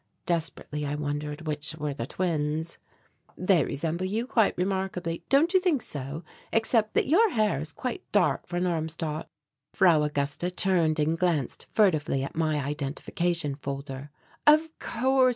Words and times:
Desperately 0.25 0.83
I 0.83 0.95
wondered 0.95 1.45
which 1.45 1.75
were 1.75 1.93
the 1.93 2.07
twins. 2.07 2.79
"They 3.37 3.63
resemble 3.63 4.07
you 4.07 4.25
quite 4.25 4.57
remarkably, 4.57 5.23
don't 5.29 5.53
you 5.53 5.59
think 5.59 5.83
so? 5.83 6.23
Except 6.51 6.95
that 6.95 7.05
your 7.05 7.29
hair 7.29 7.59
is 7.59 7.71
quite 7.71 8.11
dark 8.11 8.47
for 8.47 8.57
an 8.57 8.65
Armstadt." 8.65 9.29
Frau 9.75 10.01
Augusta 10.01 10.49
turned 10.49 10.97
and 10.99 11.19
glanced 11.19 11.67
furtively 11.69 12.23
at 12.23 12.33
my 12.35 12.59
identification 12.63 13.53
folder. 13.53 14.09
"Of 14.47 14.69
course! 14.79 15.29